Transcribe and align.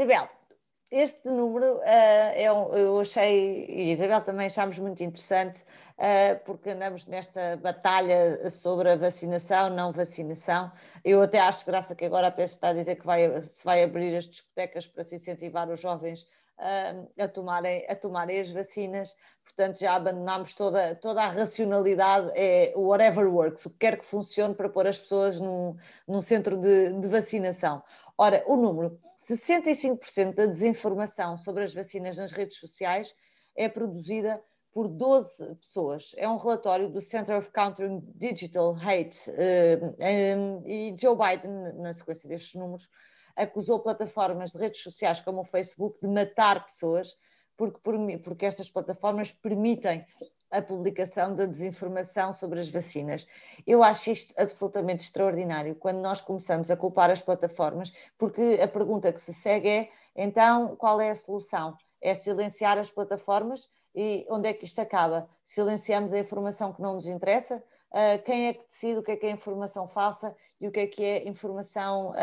Isabel, 0.00 0.30
este 0.90 1.28
número 1.28 1.76
uh, 1.76 1.82
é 1.84 2.50
um, 2.50 2.74
eu 2.74 3.00
achei, 3.00 3.66
e 3.68 3.92
Isabel 3.92 4.22
também 4.22 4.46
achámos 4.46 4.78
muito 4.78 5.04
interessante, 5.04 5.60
uh, 5.60 6.42
porque 6.46 6.70
andamos 6.70 7.06
nesta 7.06 7.58
batalha 7.58 8.48
sobre 8.48 8.92
a 8.92 8.96
vacinação, 8.96 9.68
não 9.68 9.92
vacinação. 9.92 10.72
Eu 11.04 11.20
até 11.20 11.38
acho 11.38 11.66
graça 11.66 11.94
que 11.94 12.06
agora 12.06 12.28
até 12.28 12.46
se 12.46 12.54
está 12.54 12.68
a 12.68 12.72
dizer 12.72 12.96
que 12.96 13.04
vai, 13.04 13.42
se 13.42 13.62
vai 13.62 13.82
abrir 13.84 14.16
as 14.16 14.24
discotecas 14.24 14.86
para 14.86 15.04
se 15.04 15.16
incentivar 15.16 15.68
os 15.68 15.78
jovens 15.78 16.22
uh, 16.58 17.06
a, 17.22 17.28
tomarem, 17.28 17.84
a 17.86 17.94
tomarem 17.94 18.40
as 18.40 18.50
vacinas. 18.50 19.14
Portanto, 19.44 19.80
já 19.80 19.94
abandonámos 19.96 20.54
toda, 20.54 20.94
toda 20.94 21.22
a 21.22 21.28
racionalidade, 21.28 22.32
é 22.34 22.72
o 22.74 22.86
whatever 22.86 23.26
works, 23.30 23.66
o 23.66 23.70
que 23.70 23.80
quer 23.80 23.98
que 23.98 24.06
funcione 24.06 24.54
para 24.54 24.70
pôr 24.70 24.86
as 24.86 24.98
pessoas 24.98 25.38
num, 25.38 25.76
num 26.08 26.22
centro 26.22 26.56
de, 26.56 26.90
de 26.94 27.06
vacinação. 27.06 27.82
Ora, 28.16 28.42
o 28.46 28.56
número 28.56 28.98
65% 29.34 30.34
da 30.34 30.46
desinformação 30.46 31.38
sobre 31.38 31.64
as 31.64 31.74
vacinas 31.74 32.16
nas 32.16 32.32
redes 32.32 32.58
sociais 32.58 33.14
é 33.56 33.68
produzida 33.68 34.42
por 34.72 34.88
12 34.88 35.56
pessoas. 35.56 36.12
É 36.16 36.28
um 36.28 36.36
relatório 36.36 36.88
do 36.88 37.00
Center 37.00 37.36
of 37.38 37.50
Countering 37.52 38.00
Digital 38.14 38.76
Hate. 38.76 39.18
Eh, 39.30 39.80
eh, 39.98 40.36
e 40.64 40.96
Joe 40.96 41.16
Biden, 41.16 41.74
na 41.80 41.92
sequência 41.92 42.28
destes 42.28 42.54
números, 42.54 42.88
acusou 43.36 43.80
plataformas 43.80 44.52
de 44.52 44.58
redes 44.58 44.82
sociais 44.82 45.20
como 45.20 45.40
o 45.40 45.44
Facebook 45.44 45.98
de 46.00 46.08
matar 46.08 46.64
pessoas, 46.66 47.16
porque, 47.56 47.78
porque 48.22 48.46
estas 48.46 48.70
plataformas 48.70 49.32
permitem 49.32 50.04
a 50.50 50.60
publicação 50.60 51.34
da 51.34 51.46
desinformação 51.46 52.32
sobre 52.32 52.60
as 52.60 52.68
vacinas. 52.68 53.26
Eu 53.66 53.82
acho 53.82 54.10
isto 54.10 54.34
absolutamente 54.36 55.04
extraordinário 55.04 55.74
quando 55.74 55.98
nós 55.98 56.20
começamos 56.20 56.70
a 56.70 56.76
culpar 56.76 57.10
as 57.10 57.22
plataformas, 57.22 57.92
porque 58.18 58.58
a 58.62 58.66
pergunta 58.66 59.12
que 59.12 59.22
se 59.22 59.32
segue 59.32 59.68
é: 59.68 59.88
então, 60.16 60.74
qual 60.76 61.00
é 61.00 61.10
a 61.10 61.14
solução? 61.14 61.76
É 62.00 62.14
silenciar 62.14 62.78
as 62.78 62.90
plataformas? 62.90 63.68
E 63.94 64.26
onde 64.30 64.48
é 64.48 64.52
que 64.52 64.64
isto 64.64 64.80
acaba? 64.80 65.28
Silenciamos 65.46 66.12
a 66.12 66.18
informação 66.18 66.72
que 66.72 66.80
não 66.80 66.94
nos 66.94 67.06
interessa? 67.06 67.62
Uh, 67.90 68.22
quem 68.24 68.46
é 68.46 68.54
que 68.54 68.62
decide 68.62 68.98
o 68.98 69.02
que 69.02 69.10
é 69.10 69.16
que 69.16 69.26
é 69.26 69.30
informação 69.30 69.88
falsa 69.88 70.32
e 70.60 70.68
o 70.68 70.70
que 70.70 70.78
é 70.78 70.86
que 70.86 71.02
é 71.02 71.28
informação 71.28 72.14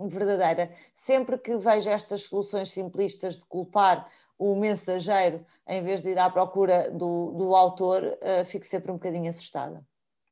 um, 0.00 0.08
verdadeira? 0.08 0.72
Sempre 0.94 1.36
que 1.36 1.56
vejo 1.56 1.90
estas 1.90 2.22
soluções 2.22 2.72
simplistas 2.72 3.36
de 3.36 3.44
culpar 3.44 4.08
o 4.38 4.54
mensageiro, 4.56 5.44
em 5.66 5.82
vez 5.82 6.02
de 6.02 6.10
ir 6.10 6.18
à 6.18 6.28
procura 6.30 6.90
do, 6.90 7.32
do 7.32 7.54
autor, 7.54 8.02
uh, 8.02 8.44
fico 8.44 8.66
sempre 8.66 8.90
um 8.90 8.94
bocadinho 8.94 9.30
assustada. 9.30 9.84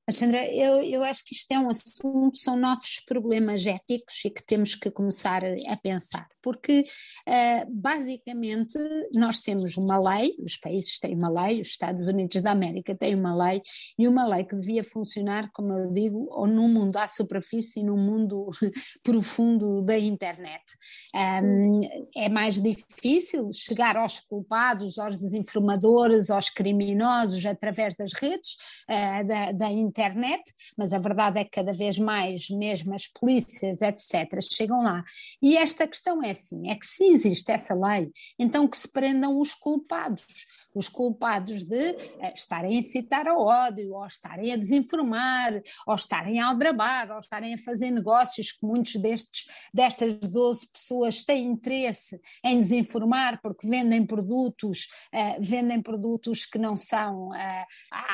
Alexandra, 0.04 0.44
eu, 0.52 0.82
eu 0.82 1.04
acho 1.04 1.24
que 1.24 1.32
isto 1.32 1.52
é 1.52 1.58
um 1.60 1.68
assunto, 1.68 2.36
são 2.36 2.56
novos 2.56 3.00
problemas 3.06 3.64
éticos 3.64 4.24
e 4.24 4.30
que 4.30 4.44
temos 4.44 4.74
que 4.74 4.90
começar 4.90 5.42
a 5.44 5.76
pensar, 5.76 6.26
porque 6.42 6.80
uh, 6.80 7.70
basicamente 7.70 8.76
nós 9.14 9.38
temos 9.38 9.76
uma 9.76 9.96
lei, 9.96 10.34
os 10.40 10.56
países 10.56 10.98
têm 10.98 11.14
uma 11.14 11.30
lei, 11.30 11.60
os 11.60 11.68
Estados 11.68 12.08
Unidos 12.08 12.42
da 12.42 12.50
América 12.50 12.96
têm 12.96 13.14
uma 13.14 13.32
lei, 13.32 13.62
e 13.96 14.08
uma 14.08 14.26
lei 14.26 14.42
que 14.42 14.56
devia 14.56 14.82
funcionar, 14.82 15.48
como 15.52 15.72
eu 15.72 15.92
digo, 15.92 16.26
ou 16.30 16.48
num 16.48 16.66
mundo 16.66 16.96
à 16.96 17.06
superfície 17.06 17.78
e 17.78 17.84
num 17.84 17.96
mundo 17.96 18.48
profundo 19.04 19.82
da 19.82 19.96
internet. 19.96 20.64
É 22.16 22.28
mais 22.28 22.60
difícil 22.60 23.48
chegar 23.52 23.96
aos 23.96 24.18
culpados, 24.18 24.98
aos 24.98 25.16
desinformadores, 25.16 26.28
aos 26.28 26.50
criminosos 26.50 27.46
através 27.46 27.94
das 27.94 28.12
redes 28.14 28.56
uh, 28.90 29.26
da, 29.26 29.52
da 29.52 29.70
internet 29.70 29.91
internet, 29.92 30.42
mas 30.76 30.92
a 30.92 30.98
verdade 30.98 31.38
é 31.38 31.44
que 31.44 31.50
cada 31.50 31.72
vez 31.72 31.98
mais, 31.98 32.48
mesmo 32.48 32.94
as 32.94 33.06
polícias, 33.06 33.82
etc., 33.82 34.40
chegam 34.40 34.82
lá. 34.82 35.04
E 35.40 35.56
esta 35.56 35.86
questão 35.86 36.22
é 36.22 36.30
assim: 36.30 36.70
é 36.70 36.74
que 36.74 36.86
se 36.86 37.04
existe 37.04 37.52
essa 37.52 37.74
lei, 37.74 38.10
então 38.38 38.66
que 38.66 38.76
se 38.76 38.90
prendam 38.90 39.38
os 39.38 39.54
culpados 39.54 40.26
os 40.74 40.88
culpados 40.88 41.64
de 41.64 41.90
uh, 41.90 42.32
estarem 42.34 42.76
a 42.76 42.78
incitar 42.78 43.26
ao 43.26 43.40
ódio, 43.42 43.94
ou 43.94 44.06
estarem 44.06 44.52
a 44.52 44.56
desinformar, 44.56 45.60
ou 45.86 45.94
estarem 45.94 46.40
a 46.40 46.46
aldrabar, 46.46 47.10
ou 47.10 47.18
estarem 47.18 47.54
a 47.54 47.58
fazer 47.58 47.90
negócios 47.90 48.52
que 48.52 48.64
muitos 48.64 48.96
destes, 48.96 49.46
destas 49.72 50.14
12 50.14 50.68
pessoas 50.68 51.22
têm 51.22 51.46
interesse 51.46 52.20
em 52.44 52.58
desinformar 52.58 53.40
porque 53.42 53.66
vendem 53.66 54.04
produtos, 54.04 54.88
uh, 55.12 55.40
vendem 55.40 55.80
produtos 55.82 56.44
que 56.46 56.58
não 56.58 56.76
são, 56.76 57.28
uh, 57.28 57.66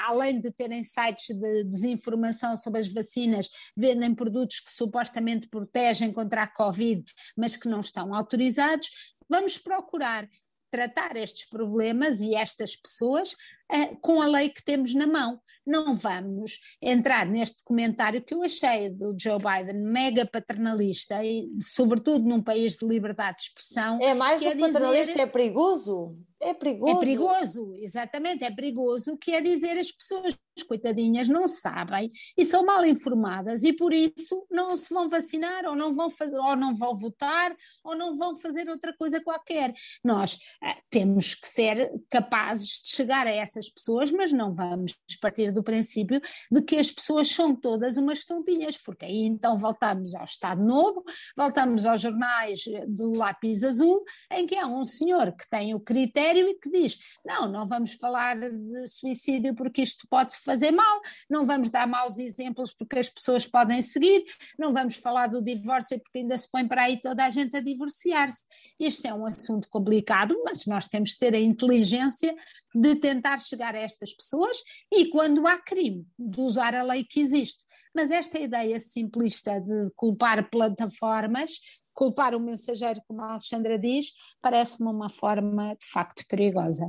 além 0.06 0.40
de 0.40 0.50
terem 0.50 0.82
sites 0.82 1.34
de 1.36 1.64
desinformação 1.64 2.56
sobre 2.56 2.80
as 2.80 2.88
vacinas, 2.88 3.48
vendem 3.76 4.14
produtos 4.14 4.60
que 4.60 4.70
supostamente 4.70 5.48
protegem 5.48 6.12
contra 6.12 6.42
a 6.42 6.46
Covid, 6.46 7.04
mas 7.36 7.56
que 7.56 7.68
não 7.68 7.80
estão 7.80 8.14
autorizados, 8.14 8.88
vamos 9.28 9.58
procurar 9.58 10.28
tratar 10.70 11.16
estes 11.16 11.48
problemas 11.48 12.20
e 12.20 12.34
estas 12.34 12.76
pessoas 12.76 13.32
uh, 13.32 13.96
com 14.00 14.20
a 14.20 14.26
lei 14.26 14.48
que 14.50 14.64
temos 14.64 14.94
na 14.94 15.06
mão. 15.06 15.40
Não 15.66 15.94
vamos 15.94 16.58
entrar 16.80 17.26
neste 17.26 17.62
comentário 17.62 18.22
que 18.22 18.34
eu 18.34 18.42
achei 18.42 18.88
do 18.88 19.14
Joe 19.18 19.38
Biden 19.38 19.82
mega 19.82 20.24
paternalista 20.24 21.22
e 21.22 21.48
sobretudo 21.60 22.26
num 22.26 22.42
país 22.42 22.76
de 22.76 22.86
liberdade 22.86 23.38
de 23.38 23.42
expressão. 23.44 23.98
É 24.00 24.14
mais 24.14 24.40
do 24.40 24.50
que 24.50 24.56
paternalista, 24.56 25.12
dizer... 25.12 25.20
é 25.20 25.26
perigoso. 25.26 26.16
É 26.40 26.54
perigoso. 26.54 26.96
É 26.96 27.00
perigoso, 27.00 27.74
exatamente, 27.76 28.44
é 28.44 28.50
perigoso, 28.50 29.16
que 29.18 29.32
é 29.32 29.40
dizer 29.40 29.76
as 29.76 29.90
pessoas, 29.90 30.36
coitadinhas, 30.66 31.28
não 31.28 31.46
sabem 31.46 32.10
e 32.36 32.44
são 32.44 32.66
mal 32.66 32.84
informadas 32.84 33.62
e 33.62 33.72
por 33.72 33.92
isso 33.92 34.44
não 34.50 34.76
se 34.76 34.92
vão 34.92 35.08
vacinar 35.08 35.64
ou 35.64 35.76
não 35.76 35.94
vão 35.94 36.10
fazer, 36.10 36.36
ou 36.36 36.56
não 36.56 36.74
vão 36.74 36.96
votar 36.96 37.54
ou 37.84 37.96
não 37.96 38.16
vão 38.16 38.36
fazer 38.36 38.68
outra 38.68 38.92
coisa 38.96 39.22
qualquer. 39.22 39.72
Nós 40.04 40.36
ah, 40.60 40.76
temos 40.90 41.36
que 41.36 41.46
ser 41.46 41.90
capazes 42.10 42.82
de 42.82 42.88
chegar 42.88 43.26
a 43.26 43.30
essas 43.30 43.68
pessoas, 43.68 44.10
mas 44.10 44.32
não 44.32 44.52
vamos 44.52 44.94
partir 45.20 45.52
do 45.52 45.62
princípio 45.62 46.20
de 46.50 46.60
que 46.62 46.76
as 46.76 46.90
pessoas 46.90 47.28
são 47.28 47.54
todas 47.54 47.96
umas 47.96 48.24
tontinhas, 48.24 48.76
porque 48.76 49.04
aí 49.04 49.26
então 49.26 49.56
voltamos 49.56 50.14
ao 50.14 50.24
Estado 50.24 50.60
Novo, 50.62 51.04
voltamos 51.36 51.86
aos 51.86 52.00
jornais 52.00 52.64
do 52.88 53.12
lápis 53.12 53.62
azul, 53.62 54.04
em 54.32 54.44
que 54.44 54.56
há 54.56 54.66
um 54.66 54.84
senhor 54.84 55.32
que 55.32 55.48
tem 55.48 55.72
o 55.72 55.80
critério 55.80 56.27
sério 56.28 56.48
e 56.48 56.54
que 56.54 56.70
diz: 56.70 56.98
não, 57.24 57.50
não 57.50 57.66
vamos 57.66 57.94
falar 57.94 58.38
de 58.38 58.86
suicídio 58.86 59.54
porque 59.54 59.82
isto 59.82 60.06
pode 60.08 60.36
fazer 60.38 60.70
mal, 60.70 61.00
não 61.28 61.46
vamos 61.46 61.70
dar 61.70 61.86
maus 61.86 62.18
exemplos 62.18 62.74
porque 62.74 62.98
as 62.98 63.08
pessoas 63.08 63.46
podem 63.46 63.80
seguir, 63.82 64.24
não 64.58 64.72
vamos 64.72 64.96
falar 64.96 65.28
do 65.28 65.42
divórcio 65.42 65.98
porque 66.00 66.18
ainda 66.18 66.36
se 66.36 66.50
põe 66.50 66.66
para 66.66 66.82
aí 66.82 67.00
toda 67.00 67.24
a 67.24 67.30
gente 67.30 67.56
a 67.56 67.60
divorciar-se. 67.60 68.44
Este 68.78 69.08
é 69.08 69.14
um 69.14 69.26
assunto 69.26 69.68
complicado, 69.68 70.36
mas 70.44 70.66
nós 70.66 70.86
temos 70.86 71.10
de 71.10 71.18
ter 71.18 71.34
a 71.34 71.40
inteligência 71.40 72.34
de 72.74 72.96
tentar 72.96 73.40
chegar 73.40 73.74
a 73.74 73.78
estas 73.78 74.14
pessoas 74.14 74.58
e 74.92 75.06
quando 75.10 75.46
há 75.46 75.58
crime, 75.58 76.06
de 76.18 76.40
usar 76.40 76.74
a 76.74 76.82
lei 76.82 77.04
que 77.04 77.20
existe. 77.20 77.64
Mas 77.94 78.10
esta 78.10 78.38
ideia 78.38 78.78
simplista 78.78 79.60
de 79.60 79.90
culpar 79.96 80.48
plataformas 80.50 81.52
culpar 81.98 82.32
o 82.32 82.38
mensageiro, 82.38 83.02
como 83.08 83.20
a 83.22 83.32
Alexandra 83.32 83.76
diz, 83.76 84.12
parece-me 84.40 84.88
uma 84.88 85.08
forma 85.08 85.74
de 85.74 85.84
facto 85.90 86.24
perigosa. 86.28 86.88